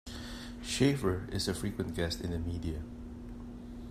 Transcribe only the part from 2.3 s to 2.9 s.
the media.